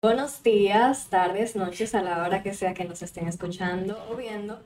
[0.00, 4.62] Buenos días, tardes, noches, a la hora que sea que nos estén escuchando o viendo.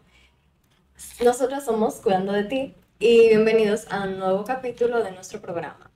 [1.25, 5.91] Nosotros somos Cuidando de ti y bienvenidos a un nuevo capítulo de nuestro programa.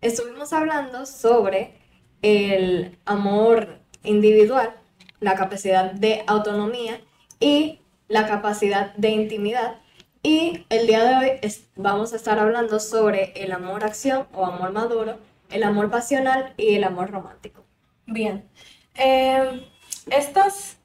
[0.00, 1.85] Estuvimos hablando sobre
[2.22, 4.76] el amor individual,
[5.20, 7.00] la capacidad de autonomía
[7.40, 9.78] y la capacidad de intimidad.
[10.22, 14.72] Y el día de hoy vamos a estar hablando sobre el amor acción o amor
[14.72, 15.18] maduro,
[15.50, 17.62] el amor pasional y el amor romántico.
[18.06, 18.44] Bien,
[18.96, 19.66] eh,
[20.10, 20.76] estos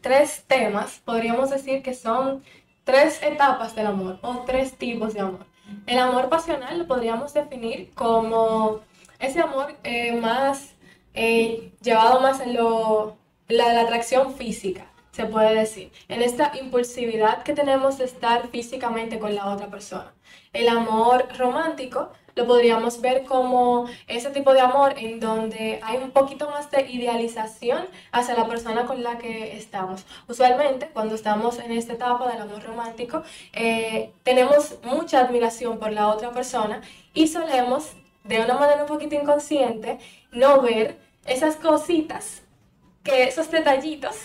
[0.00, 2.42] tres temas podríamos decir que son
[2.84, 5.46] tres etapas del amor o tres tipos de amor.
[5.86, 8.80] El amor pasional lo podríamos definir como
[9.18, 10.74] ese amor eh, más
[11.18, 13.16] eh, llevado más en lo,
[13.48, 19.18] la, la atracción física, se puede decir, en esta impulsividad que tenemos de estar físicamente
[19.18, 20.12] con la otra persona.
[20.52, 26.12] El amor romántico lo podríamos ver como ese tipo de amor en donde hay un
[26.12, 30.06] poquito más de idealización hacia la persona con la que estamos.
[30.28, 36.06] Usualmente, cuando estamos en esta etapa del amor romántico, eh, tenemos mucha admiración por la
[36.06, 36.80] otra persona
[37.12, 39.98] y solemos, de una manera un poquito inconsciente,
[40.30, 42.42] no ver esas cositas,
[43.02, 44.16] que esos detallitos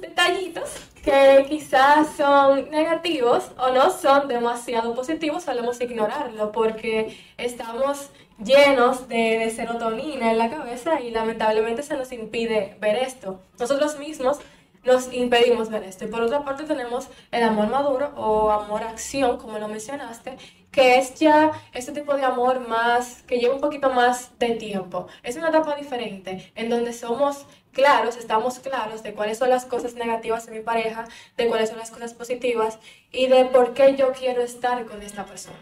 [0.00, 0.70] detallitos
[1.04, 9.50] que quizás son negativos o no son demasiado positivos, solemos ignorarlo porque estamos llenos de,
[9.50, 13.40] serotonina en la cabeza y lamentablemente se nos impide ver esto.
[13.58, 14.38] Nosotros mismos
[14.84, 16.04] nos impedimos ver esto.
[16.04, 20.36] Y por otra parte tenemos el amor maduro o amor acción, como lo mencionaste,
[20.70, 25.06] que es ya este tipo de amor más, que lleva un poquito más de tiempo.
[25.22, 29.94] Es una etapa diferente, en donde somos claros, estamos claros de cuáles son las cosas
[29.94, 32.78] negativas de mi pareja, de cuáles son las cosas positivas
[33.10, 35.58] y de por qué yo quiero estar con esta persona.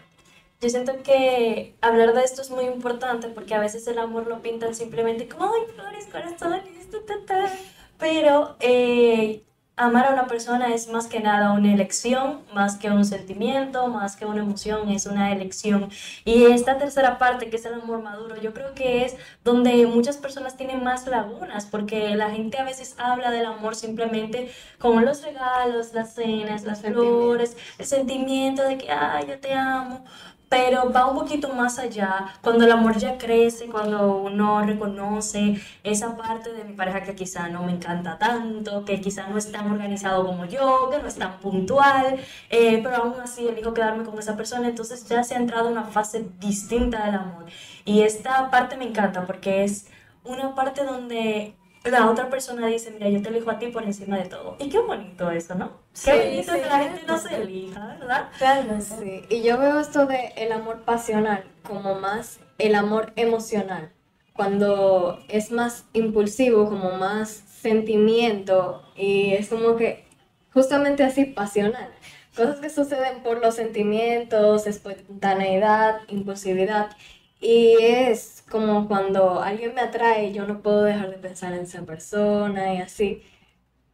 [0.61, 4.41] Yo siento que hablar de esto es muy importante porque a veces el amor lo
[4.41, 6.91] pintan simplemente como, ay, flores, corazones,
[8.01, 9.43] pero eh,
[9.77, 14.15] amar a una persona es más que nada una elección, más que un sentimiento, más
[14.15, 15.89] que una emoción, es una elección.
[16.25, 20.17] Y esta tercera parte, que es el amor maduro, yo creo que es donde muchas
[20.17, 25.21] personas tienen más lagunas, porque la gente a veces habla del amor simplemente con los
[25.21, 30.03] regalos, las cenas, las flores, el sentimiento de que, ay, yo te amo
[30.51, 36.17] pero va un poquito más allá, cuando el amor ya crece, cuando uno reconoce esa
[36.17, 39.71] parte de mi pareja que quizá no me encanta tanto, que quizá no es tan
[39.71, 42.19] organizado como yo, que no es tan puntual,
[42.49, 45.77] eh, pero aún así elijo quedarme con esa persona, entonces ya se ha entrado en
[45.77, 47.45] una fase distinta del amor.
[47.85, 49.87] Y esta parte me encanta porque es
[50.25, 54.17] una parte donde la otra persona dice, mira, yo te elijo a ti por encima
[54.17, 54.55] de todo.
[54.59, 55.81] Y qué bonito eso, ¿no?
[56.03, 58.29] qué bonito que la gente no se elija, ¿verdad?
[58.39, 58.85] Realmente.
[58.85, 63.91] Sí, y yo veo esto de el amor pasional como más el amor emocional.
[64.33, 70.05] Cuando es más impulsivo, como más sentimiento y es como que
[70.53, 71.89] justamente así pasional.
[72.35, 76.91] Cosas que suceden por los sentimientos, espontaneidad, impulsividad.
[77.41, 81.81] Y es como cuando alguien me atrae, yo no puedo dejar de pensar en esa
[81.81, 83.23] persona y así.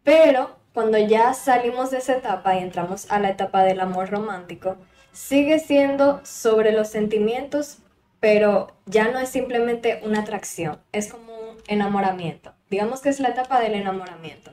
[0.03, 4.75] Pero cuando ya salimos de esa etapa y entramos a la etapa del amor romántico,
[5.13, 7.79] sigue siendo sobre los sentimientos,
[8.19, 12.53] pero ya no es simplemente una atracción, es como un enamoramiento.
[12.69, 14.51] Digamos que es la etapa del enamoramiento,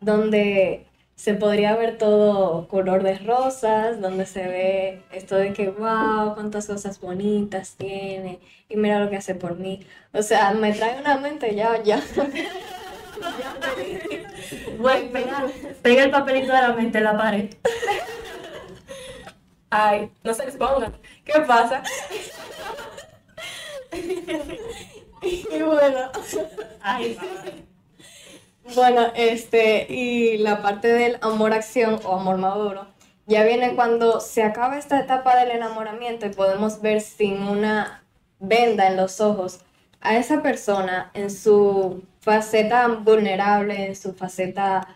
[0.00, 0.86] donde
[1.16, 6.66] se podría ver todo color de rosas, donde se ve esto de que, wow, cuántas
[6.66, 9.86] cosas bonitas tiene, y mira lo que hace por mí.
[10.12, 12.02] O sea, me trae una mente ya, ya.
[14.78, 15.46] bueno, pega,
[15.82, 17.50] pega el papelito de la mente en la pared.
[19.70, 20.96] Ay, no se expongan.
[21.24, 21.82] ¿Qué pasa?
[25.22, 26.10] y bueno.
[26.80, 27.18] Ay,
[28.74, 32.86] bueno, este, y la parte del amor-acción o amor maduro
[33.26, 38.02] ya viene cuando se acaba esta etapa del enamoramiento y podemos ver sin una
[38.38, 39.60] venda en los ojos
[40.00, 44.86] a esa persona en su faceta vulnerable, en su faceta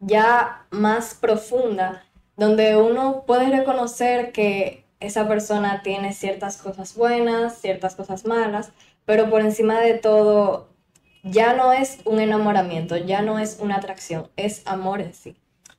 [0.00, 2.04] ya más profunda,
[2.36, 8.72] donde uno puede reconocer que esa persona tiene ciertas cosas buenas, ciertas cosas malas,
[9.04, 10.73] pero por encima de todo
[11.24, 15.36] ya no es un enamoramiento, ya no es una atracción, es amor en sí.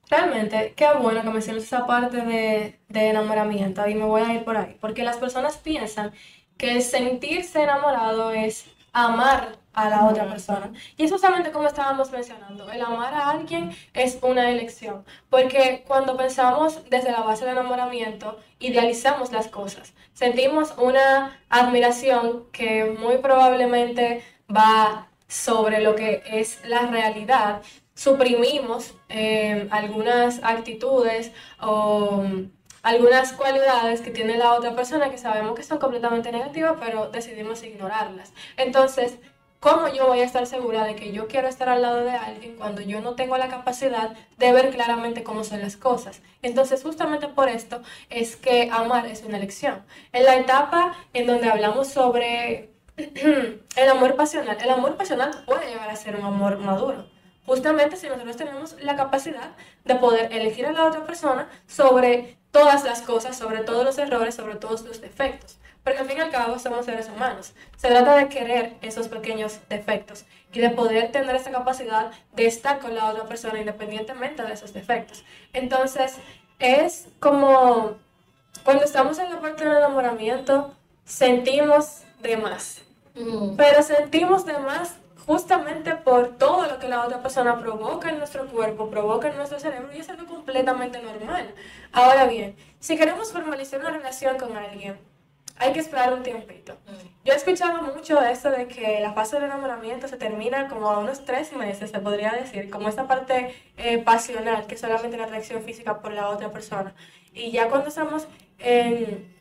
[0.10, 3.88] Realmente, qué bueno que menciones esa parte de, de enamoramiento.
[3.88, 6.12] Y me voy a ir por ahí, porque las personas piensan
[6.58, 10.72] que sentirse enamorado es amar a la otra persona.
[10.98, 16.16] Y es justamente como estábamos mencionando, el amar a alguien es una elección, porque cuando
[16.18, 24.24] pensamos desde la base del enamoramiento, idealizamos las cosas, sentimos una admiración que muy probablemente
[24.50, 27.62] va sobre lo que es la realidad,
[27.96, 31.32] suprimimos eh, algunas actitudes
[31.62, 32.24] o
[32.84, 37.64] algunas cualidades que tiene la otra persona que sabemos que son completamente negativas, pero decidimos
[37.64, 38.32] ignorarlas.
[38.58, 39.18] Entonces,
[39.60, 42.56] ¿cómo yo voy a estar segura de que yo quiero estar al lado de alguien
[42.58, 46.22] cuando yo no tengo la capacidad de ver claramente cómo son las cosas?
[46.44, 47.82] Entonces, justamente por esto
[48.12, 49.84] es que amar es una elección.
[50.12, 52.75] En la etapa en donde hablamos sobre
[53.76, 57.06] el amor pasional, el amor pasional puede llegar a ser un amor maduro.
[57.46, 59.52] Justamente si nosotros tenemos la capacidad
[59.84, 64.36] de poder elegir a la otra persona sobre todas las cosas, sobre todos los errores,
[64.36, 65.58] sobre todos los defectos.
[65.84, 67.54] Porque al fin y al cabo somos seres humanos.
[67.78, 72.80] Se trata de querer esos pequeños defectos y de poder tener esa capacidad de estar
[72.80, 75.24] con la otra persona independientemente de esos defectos.
[75.54, 76.16] Entonces,
[76.58, 77.98] es como
[78.64, 80.75] cuando estamos en la parte del enamoramiento,
[81.06, 82.82] sentimos de más.
[83.16, 83.56] Mm.
[83.56, 88.48] Pero sentimos de más justamente por todo lo que la otra persona provoca en nuestro
[88.48, 91.54] cuerpo, provoca en nuestro cerebro y es algo completamente normal.
[91.92, 95.00] Ahora bien, si queremos formalizar una relación con alguien,
[95.58, 96.74] hay que esperar un tiempito.
[96.74, 97.26] Mm.
[97.26, 101.00] Yo he escuchado mucho esto de que la fase del enamoramiento se termina como a
[101.00, 105.64] unos tres meses, se podría decir, como esta parte eh, pasional, que solamente la atracción
[105.64, 106.94] física por la otra persona.
[107.34, 108.28] Y ya cuando estamos
[108.60, 109.35] en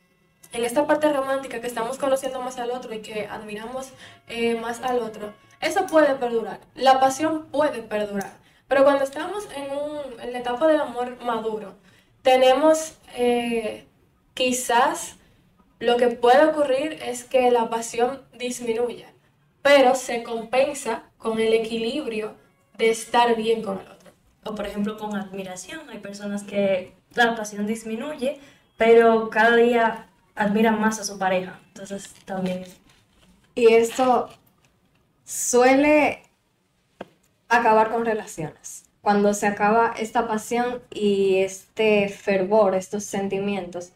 [0.54, 3.88] en esta parte romántica que estamos conociendo más al otro y que admiramos
[4.28, 8.38] eh, más al otro, eso puede perdurar, la pasión puede perdurar.
[8.68, 11.74] Pero cuando estamos en, un, en la etapa del amor maduro,
[12.22, 13.84] tenemos eh,
[14.32, 15.16] quizás
[15.80, 19.12] lo que puede ocurrir es que la pasión disminuya,
[19.60, 22.36] pero se compensa con el equilibrio
[22.78, 24.12] de estar bien con el otro.
[24.44, 28.40] O por ejemplo con admiración, hay personas que la pasión disminuye,
[28.76, 31.60] pero cada día admiran más a su pareja.
[31.68, 32.64] Entonces también...
[33.56, 34.30] Y esto
[35.24, 36.22] suele
[37.48, 38.84] acabar con relaciones.
[39.00, 43.92] Cuando se acaba esta pasión y este fervor, estos sentimientos,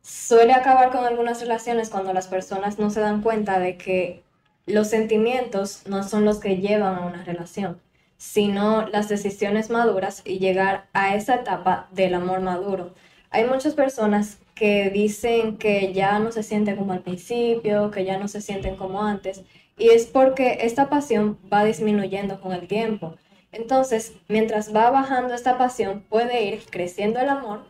[0.00, 4.22] suele acabar con algunas relaciones cuando las personas no se dan cuenta de que
[4.64, 7.80] los sentimientos no son los que llevan a una relación,
[8.16, 12.94] sino las decisiones maduras y llegar a esa etapa del amor maduro.
[13.30, 18.18] Hay muchas personas que dicen que ya no se sienten como al principio, que ya
[18.18, 19.42] no se sienten como antes,
[19.76, 23.16] y es porque esta pasión va disminuyendo con el tiempo.
[23.52, 27.64] Entonces, mientras va bajando esta pasión, puede ir creciendo el amor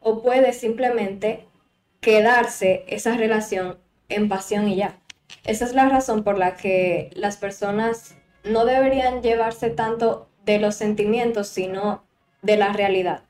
[0.00, 1.46] o puede simplemente
[2.00, 3.78] quedarse esa relación
[4.08, 4.98] en pasión y ya.
[5.44, 10.74] Esa es la razón por la que las personas no deberían llevarse tanto de los
[10.74, 12.04] sentimientos, sino
[12.42, 13.22] de la realidad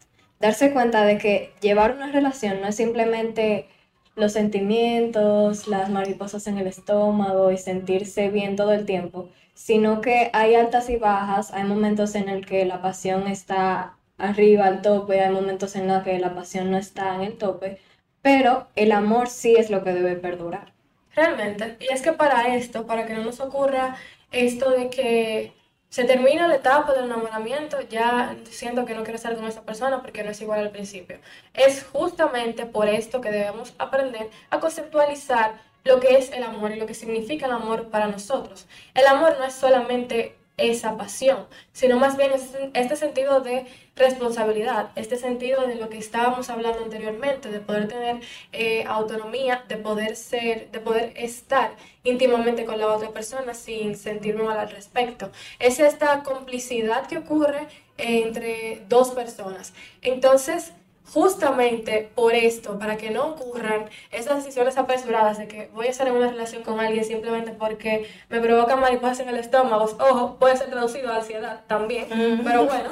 [0.44, 3.66] darse cuenta de que llevar una relación no es simplemente
[4.14, 10.28] los sentimientos, las mariposas en el estómago y sentirse bien todo el tiempo, sino que
[10.34, 15.22] hay altas y bajas, hay momentos en el que la pasión está arriba al tope,
[15.22, 17.78] hay momentos en los que la pasión no está en el tope,
[18.20, 20.74] pero el amor sí es lo que debe perdurar.
[21.16, 23.96] Realmente, y es que para esto, para que no nos ocurra
[24.30, 25.54] esto de que
[25.94, 30.02] se termina la etapa del enamoramiento, ya siento que no quiero estar con esa persona
[30.02, 31.20] porque no es igual al principio.
[31.52, 36.80] Es justamente por esto que debemos aprender a conceptualizar lo que es el amor y
[36.80, 38.66] lo que significa el amor para nosotros.
[38.92, 42.30] El amor no es solamente esa pasión, sino más bien
[42.74, 48.20] este sentido de responsabilidad, este sentido de lo que estábamos hablando anteriormente, de poder tener
[48.52, 51.72] eh, autonomía, de poder ser, de poder estar
[52.04, 55.30] íntimamente con la otra persona sin sentirme mal al respecto.
[55.58, 59.72] Es esta complicidad que ocurre entre dos personas.
[60.02, 60.72] Entonces,
[61.12, 66.08] justamente por esto, para que no ocurran esas decisiones apresuradas de que voy a estar
[66.08, 70.56] en una relación con alguien simplemente porque me provoca mariposas en el estómago, ojo, puede
[70.56, 72.06] ser traducido a ansiedad también,
[72.42, 72.90] pero bueno.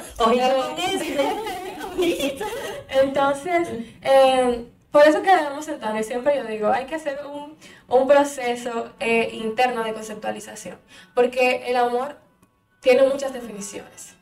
[2.89, 3.67] Entonces,
[4.01, 8.07] eh, por eso que debemos sentar, y siempre yo digo, hay que hacer un, un
[8.07, 10.77] proceso eh, interno de conceptualización,
[11.15, 12.17] porque el amor
[12.79, 14.15] tiene muchas definiciones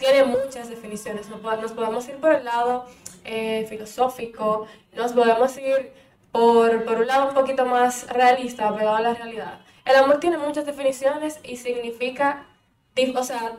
[0.00, 1.28] tiene muchas definiciones.
[1.28, 2.86] Nos podemos ir por el lado
[3.24, 5.92] eh, filosófico, nos podemos ir
[6.32, 9.60] por, por un lado un poquito más realista, pegado a la realidad.
[9.84, 12.46] El amor tiene muchas definiciones y significa,
[13.16, 13.52] o sea,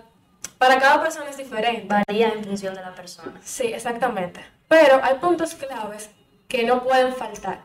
[0.57, 1.87] para cada persona es diferente.
[1.87, 3.39] Varía en función de la persona.
[3.43, 4.41] Sí, exactamente.
[4.67, 6.09] Pero hay puntos claves
[6.47, 7.61] que no pueden faltar,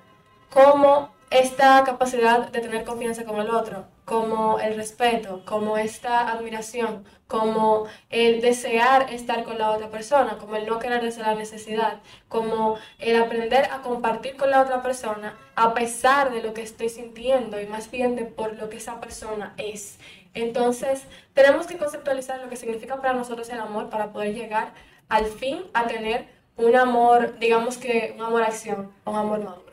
[0.51, 7.05] como esta capacidad de tener confianza con el otro, como el respeto, como esta admiración,
[7.27, 12.01] como el desear estar con la otra persona, como el no querer desde la necesidad,
[12.29, 16.89] como el aprender a compartir con la otra persona a pesar de lo que estoy
[16.89, 19.99] sintiendo y más bien de por lo que esa persona es.
[20.35, 21.03] Entonces,
[21.35, 24.73] tenemos que conceptualizar lo que significa para nosotros el amor para poder llegar
[25.09, 29.66] al fin a tener un amor, digamos que un amor acción, un amor maduro.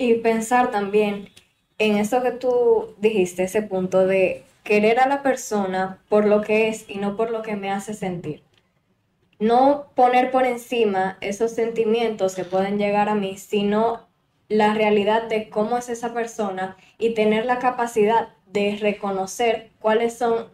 [0.00, 1.28] Y pensar también
[1.76, 6.68] en eso que tú dijiste, ese punto de querer a la persona por lo que
[6.68, 8.42] es y no por lo que me hace sentir.
[9.38, 14.08] No poner por encima esos sentimientos que pueden llegar a mí, sino
[14.48, 20.46] la realidad de cómo es esa persona y tener la capacidad de reconocer cuáles son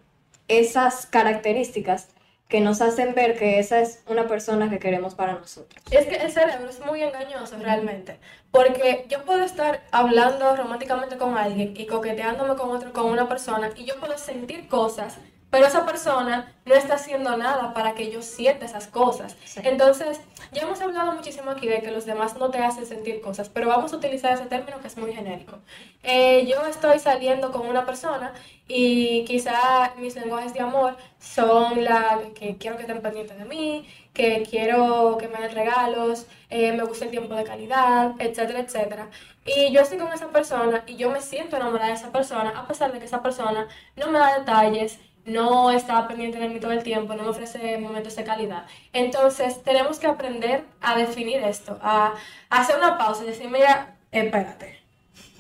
[0.49, 2.09] esas características
[2.49, 5.83] que nos hacen ver que esa es una persona que queremos para nosotros.
[5.91, 8.19] Es que el cerebro es muy engañoso realmente,
[8.51, 13.71] porque yo puedo estar hablando románticamente con alguien y coqueteándome con otro, con una persona,
[13.77, 15.19] y yo puedo sentir cosas
[15.51, 19.37] pero esa persona no está haciendo nada para que yo sienta esas cosas.
[19.57, 20.21] Entonces,
[20.53, 23.69] ya hemos hablado muchísimo aquí de que los demás no te hacen sentir cosas, pero
[23.69, 25.59] vamos a utilizar ese término que es muy genérico.
[26.03, 28.35] Eh, yo estoy saliendo con una persona
[28.69, 33.87] y quizá mis lenguajes de amor son la que quiero que estén pendientes de mí,
[34.13, 39.11] que quiero que me den regalos, eh, me gusta el tiempo de calidad, etcétera, etcétera.
[39.45, 42.67] Y yo estoy con esa persona y yo me siento enamorada de esa persona, a
[42.67, 46.73] pesar de que esa persona no me da detalles, no está pendiente de mí todo
[46.73, 48.65] el tiempo, no me ofrece momentos de calidad.
[48.93, 52.15] Entonces, tenemos que aprender a definir esto, a,
[52.49, 54.81] hacer una pausa y decir, mira, espérate,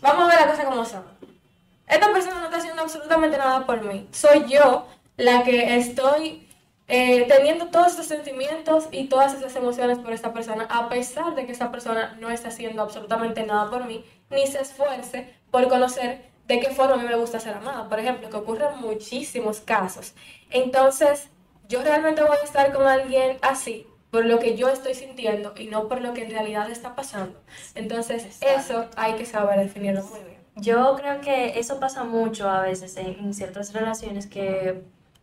[0.00, 1.04] vamos a ver la cosa como son.
[1.86, 4.08] Esta persona no está haciendo absolutamente nada por mí.
[4.10, 6.48] Soy yo la que estoy
[6.88, 11.46] eh, teniendo todos esos sentimientos y todas esas emociones por esta persona, a pesar de
[11.46, 16.24] que esta persona no está haciendo absolutamente nada por mí, ni se esfuerce por conocer
[16.46, 20.14] de qué forma a mí me gusta ser amada, por ejemplo, que ocurren muchísimos casos.
[20.50, 21.28] Entonces,
[21.68, 25.66] yo realmente voy a estar con alguien así por lo que yo estoy sintiendo y
[25.66, 27.38] no por lo que en realidad está pasando.
[27.74, 30.36] Entonces, eso hay que saber definirlo muy bien.
[30.54, 34.82] Yo creo que eso pasa mucho a veces en, ciertas relaciones que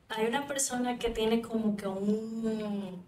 [0.10, 3.04] hay una persona que tiene como que un,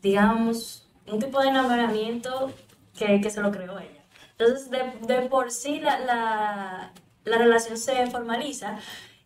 [0.00, 2.50] digamos, un tipo de enamoramiento
[2.96, 4.04] que, que se lo creó ella.
[4.38, 6.92] Entonces, de, de por sí la, la
[7.24, 8.78] relación se formaliza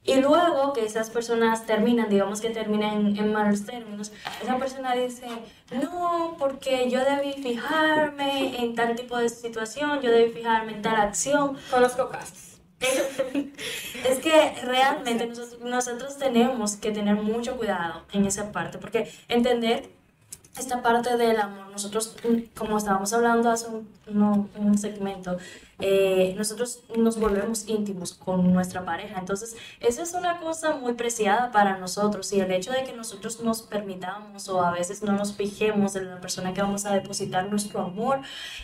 [0.07, 5.27] y luego que esas personas terminan, digamos que terminan en malos términos, esa persona dice,
[5.73, 10.97] no, porque yo debí fijarme en tal tipo de situación, yo debí fijarme en tal
[10.97, 11.57] acción.
[11.71, 12.61] Conozco casos.
[14.09, 19.89] es que realmente nosotros, nosotros tenemos que tener mucho cuidado en esa parte, porque entender
[20.57, 22.17] esta parte del amor, nosotros,
[22.57, 23.67] como estábamos hablando hace
[24.07, 25.37] un, segmento,
[25.81, 29.19] eh, nosotros nos volvemos íntimos con nuestra pareja.
[29.19, 32.33] Entonces, eso es una cosa muy preciada para nosotros.
[32.33, 36.11] Y el hecho de que nosotros nos permitamos o a veces no nos fijemos en
[36.11, 38.21] la persona que vamos a depositar nuestro amor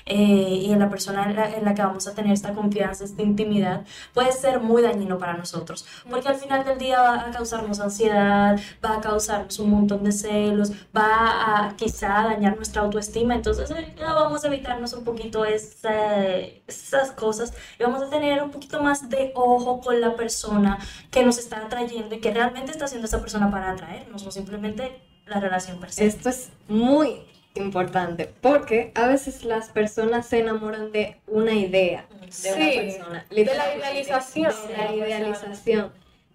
[0.07, 1.25] eh, y en la persona
[1.57, 5.35] en la, que vamos a tener esta confianza, esta intimidad, puede ser muy dañino para
[5.35, 10.05] nosotros, porque al final del día va a causarnos ansiedad, va a causarnos un montón
[10.05, 15.47] de celos, va a quizá dañar nuestra autoestima, entonces eh, vamos a evitarnos un poquito
[15.47, 20.79] esa, esa cosas y vamos a tener un poquito más de ojo con la persona
[21.11, 25.01] que nos está atrayendo y que realmente está haciendo esa persona para atraernos, no simplemente
[25.25, 26.05] la relación per se.
[26.05, 27.23] Esto es muy
[27.55, 33.45] importante porque a veces las personas se enamoran de una idea de una persona, de
[33.47, 35.93] la idealización, de la idealización,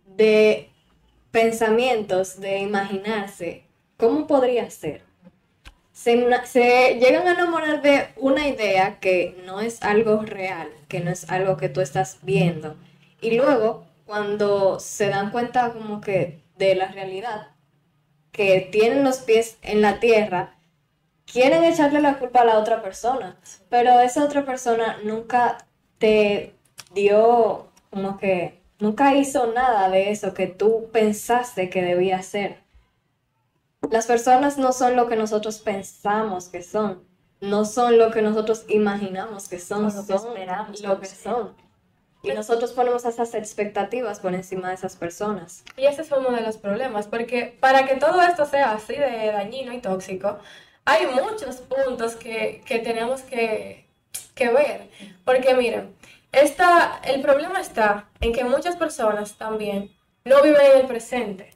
[0.08, 0.72] de
[1.30, 3.64] pensamientos, de imaginarse
[3.98, 5.04] cómo podría ser
[5.96, 11.30] se, llegan a enamorar de una idea que no es algo real, que no es
[11.30, 12.76] algo que tú estás viendo.
[13.22, 17.48] Y luego, cuando se dan cuenta como que de la realidad,
[18.32, 20.56] que tienen los pies en la tierra,
[21.26, 23.38] quieren echarle la culpa a la otra persona,
[23.70, 25.58] pero esa otra persona nunca
[25.98, 26.54] te
[26.94, 32.65] dio como que, nunca hizo nada de eso que tú pensaste que debía hacer.
[33.92, 37.04] Las personas no son lo que nosotros pensamos que son,
[37.42, 40.06] no son lo que nosotros imaginamos que son, son
[40.84, 41.56] lo que son.
[42.24, 45.64] Y nosotros ponemos esas expectativas por encima de esas personas.
[45.78, 49.32] Y ese es uno de los problemas, porque para que todo esto sea así de
[49.32, 50.40] dañino y tóxico,
[50.86, 53.88] hay muchos puntos que, tenemos que,
[54.34, 54.90] que, ver.
[55.24, 55.96] Porque miren,
[56.32, 59.92] esta, el problema está en que muchas personas también
[60.24, 61.55] no viven en el presente.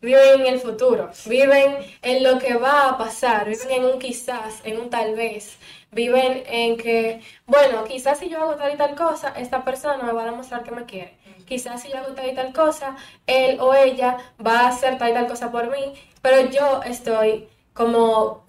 [0.00, 4.60] Viven en el futuro, viven en lo que va a pasar, viven en un quizás,
[4.64, 5.58] en un tal vez,
[5.92, 10.12] viven en que, bueno, quizás si yo hago tal y tal cosa, esta persona me
[10.12, 11.18] va a demostrar que me quiere.
[11.46, 15.10] Quizás si yo hago tal y tal cosa, él o ella va a hacer tal
[15.10, 18.44] y tal cosa por mí, pero yo estoy como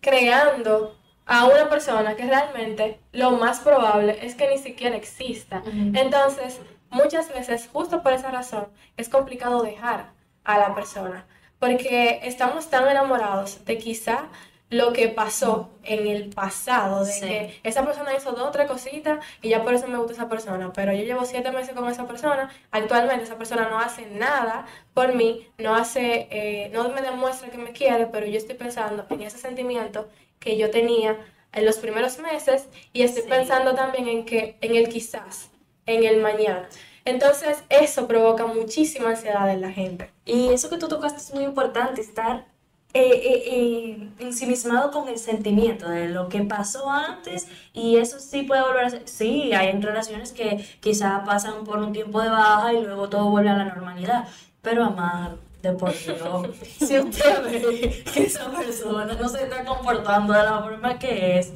[0.00, 5.62] creando a una persona que realmente lo más probable es que ni siquiera exista.
[5.94, 6.58] Entonces,
[6.90, 10.10] muchas veces, justo por esa razón, es complicado dejar
[10.44, 11.26] a la persona,
[11.58, 14.28] porque estamos tan enamorados de quizá
[14.72, 19.22] lo que pasó en el pasado, de que esa persona hizo dos o tres cositas
[19.42, 22.06] y ya por eso me gusta esa persona, pero yo llevo siete meses con esa
[22.06, 27.50] persona, actualmente esa persona no hace nada por mí, no hace, eh, no me demuestra
[27.50, 30.08] que me quiere, pero yo estoy pensando en ese sentimiento
[30.38, 31.18] que yo tenía
[31.52, 35.50] en los primeros meses y estoy pensando también en que, en el quizás,
[35.84, 36.66] en el mañana.
[37.04, 40.10] Entonces eso provoca muchísima ansiedad en la gente.
[40.24, 42.46] Y eso que tú tocaste es muy importante, estar
[42.94, 48.42] eh, eh, eh, ensimismado con el sentimiento de lo que pasó antes y eso sí
[48.42, 49.08] puede volver a ser.
[49.08, 53.48] Sí, hay relaciones que quizá pasan por un tiempo de baja y luego todo vuelve
[53.48, 54.28] a la normalidad,
[54.60, 60.34] pero amar de por Dios, si usted ve que esa persona no se está comportando
[60.34, 61.52] de la forma que es,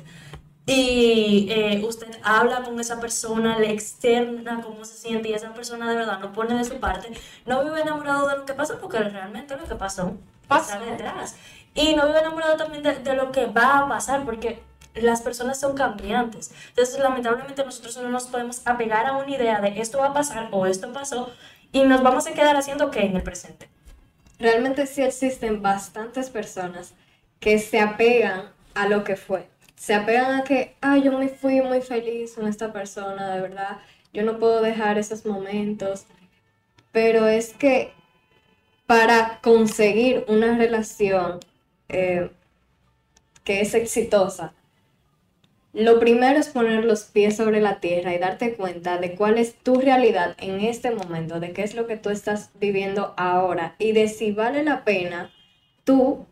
[0.69, 5.89] y eh, usted habla con esa persona, le externa cómo se siente y esa persona
[5.89, 7.13] de verdad no pone de su parte,
[7.47, 10.17] no vive enamorado de lo que pasó porque realmente lo que pasó
[10.49, 11.37] pasa detrás.
[11.73, 14.61] Y no vive enamorado también de, de, lo que va a pasar porque
[14.95, 16.53] las personas son cambiantes.
[16.71, 20.49] Entonces, lamentablemente nosotros no nos podemos apegar a una idea de esto va a pasar
[20.51, 21.31] o esto pasó
[21.71, 23.69] y nos vamos a quedar haciendo qué en el presente.
[24.41, 26.93] Realmente sí existen bastantes personas
[27.39, 31.61] que se apegan a lo que fue se apegan a que, ay, yo me fui
[31.61, 33.79] muy feliz con esta persona, de verdad,
[34.13, 36.07] yo no puedo dejar esos momentos.
[36.93, 37.93] Pero es que
[38.87, 41.41] para conseguir una relación
[41.89, 42.31] eh,
[43.45, 44.55] que es exitosa,
[45.75, 49.57] lo primero es poner los pies sobre la tierra y darte cuenta de cuál es
[49.57, 53.93] tu realidad en este momento, de qué es lo que tú estás viviendo ahora y
[53.93, 55.31] de si vale la pena
[55.85, 56.25] tú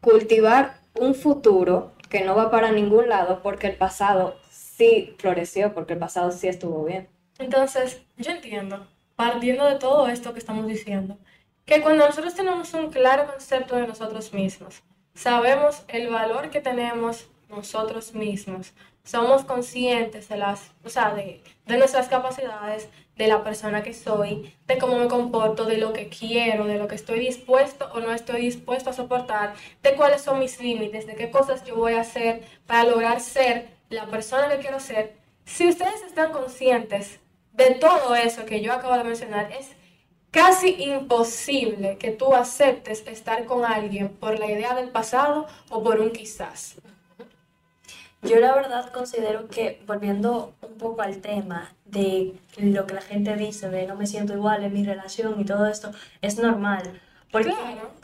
[0.00, 5.94] cultivar un futuro que no va para ningún lado porque el pasado sí floreció, porque
[5.94, 7.08] el pasado sí estuvo bien.
[7.38, 11.16] Entonces, yo entiendo, partiendo de todo esto que estamos diciendo,
[11.64, 14.82] que cuando nosotros tenemos un claro concepto de nosotros mismos,
[15.14, 21.78] sabemos el valor que tenemos nosotros mismos, somos conscientes de las, o sea, de, de
[21.78, 26.66] nuestras capacidades, de la persona que soy, de cómo me comporto, de lo que quiero,
[26.66, 30.60] de lo que estoy dispuesto o no estoy dispuesto a soportar, de cuáles son mis
[30.60, 34.80] límites, de qué cosas yo voy a hacer para lograr ser la persona que quiero
[34.80, 35.14] ser.
[35.44, 37.20] Si ustedes están conscientes
[37.52, 39.68] de todo eso que yo acabo de mencionar, es
[40.30, 46.00] casi imposible que tú aceptes estar con alguien por la idea del pasado o por
[46.00, 46.76] un quizás.
[48.22, 53.34] Yo la verdad considero que, volviendo un poco al tema de lo que la gente
[53.36, 57.00] dice, de no me siento igual en mi relación y todo esto, es normal.
[57.32, 57.54] Porque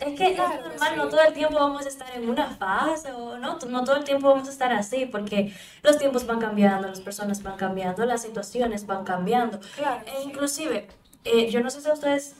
[0.01, 3.39] es que es normal, no todo el tiempo vamos a estar en una fase, o
[3.39, 7.01] no, no todo el tiempo vamos a estar así, porque los tiempos van cambiando, las
[7.01, 9.61] personas van cambiando, las situaciones van cambiando.
[9.77, 10.89] Claro, e inclusive,
[11.25, 12.35] eh, yo no sé si ustedes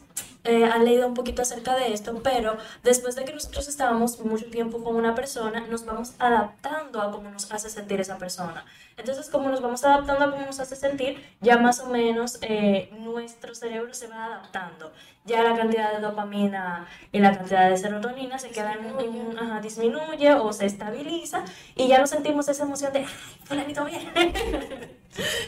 [0.45, 4.47] eh, han leído un poquito acerca de esto, pero después de que nosotros estábamos mucho
[4.47, 8.65] tiempo con una persona, nos vamos adaptando a cómo nos hace sentir esa persona.
[8.97, 12.91] Entonces, como nos vamos adaptando a cómo nos hace sentir, ya más o menos eh,
[12.99, 14.93] nuestro cerebro se va adaptando.
[15.25, 20.33] Ya la cantidad de dopamina y la cantidad de serotonina se queda en, ajá, disminuye
[20.35, 21.45] o se estabiliza
[21.77, 23.07] y ya no sentimos esa emoción de, ay,
[23.45, 24.11] fulanito bien.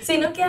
[0.02, 0.44] Sino que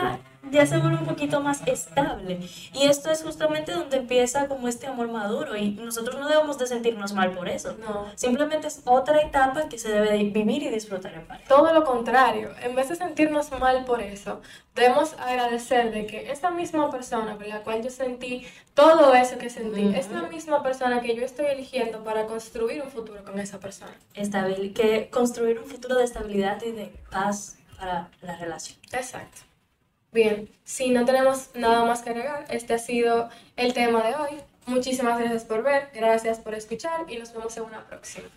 [0.49, 2.39] ya se vuelve un poquito más estable.
[2.73, 6.67] Y esto es justamente donde empieza como este amor maduro y nosotros no debemos de
[6.67, 7.75] sentirnos mal por eso.
[7.79, 8.07] No.
[8.15, 11.41] Simplemente es otra etapa que se debe de vivir y disfrutar en paz.
[11.47, 14.41] Todo lo contrario, en vez de sentirnos mal por eso,
[14.75, 19.49] debemos agradecer de que esta misma persona con la cual yo sentí todo eso que
[19.49, 23.59] sentí, es la misma persona que yo estoy eligiendo para construir un futuro con esa
[23.59, 23.93] persona.
[24.15, 28.77] Estabil que construir un futuro de estabilidad y de paz para la relación.
[28.91, 29.50] Exacto.
[30.13, 34.41] Bien, si no tenemos nada más que agregar, este ha sido el tema de hoy.
[34.65, 38.27] Muchísimas gracias por ver, gracias por escuchar y nos vemos en una próxima.